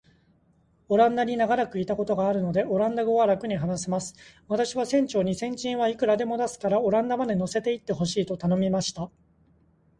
[0.89, 4.15] オランダに長らくいたことがあるので、オランダ語はらくに話せます。
[4.47, 9.11] 私は船長に、船賃はいくらでも出すから、オランダまで乗せて行ってほしいと頼みました。